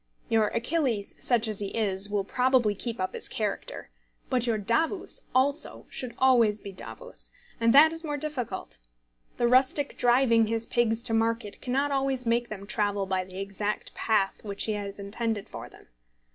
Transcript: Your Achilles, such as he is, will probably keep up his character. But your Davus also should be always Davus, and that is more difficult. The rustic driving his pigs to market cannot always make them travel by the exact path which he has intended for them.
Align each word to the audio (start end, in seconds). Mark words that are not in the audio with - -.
Your 0.29 0.47
Achilles, 0.47 1.13
such 1.19 1.47
as 1.47 1.59
he 1.59 1.67
is, 1.77 2.09
will 2.09 2.23
probably 2.23 2.73
keep 2.73 2.99
up 2.99 3.13
his 3.13 3.29
character. 3.29 3.87
But 4.31 4.47
your 4.47 4.57
Davus 4.57 5.25
also 5.35 5.85
should 5.91 6.09
be 6.09 6.15
always 6.17 6.57
Davus, 6.57 7.31
and 7.59 7.71
that 7.75 7.93
is 7.93 8.03
more 8.03 8.17
difficult. 8.17 8.79
The 9.37 9.47
rustic 9.47 9.99
driving 9.99 10.47
his 10.47 10.65
pigs 10.65 11.03
to 11.03 11.13
market 11.13 11.61
cannot 11.61 11.91
always 11.91 12.25
make 12.25 12.49
them 12.49 12.65
travel 12.65 13.05
by 13.05 13.23
the 13.23 13.39
exact 13.39 13.93
path 13.93 14.43
which 14.43 14.63
he 14.63 14.73
has 14.73 14.97
intended 14.97 15.47
for 15.47 15.69
them. 15.69 15.87